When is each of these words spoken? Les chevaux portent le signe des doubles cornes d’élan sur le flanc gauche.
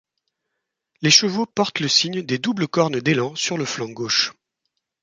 Les 1.03 1.11
chevaux 1.11 1.45
portent 1.45 1.79
le 1.79 1.87
signe 1.87 2.23
des 2.23 2.39
doubles 2.39 2.67
cornes 2.67 2.99
d’élan 3.01 3.35
sur 3.35 3.55
le 3.55 3.65
flanc 3.65 3.89
gauche. 3.89 4.33